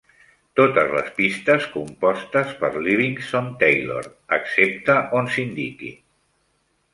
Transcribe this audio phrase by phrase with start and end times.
[0.59, 4.01] Totes les pistes compostes per Livingston Taylor,
[4.39, 5.93] excepte on s'indiqui.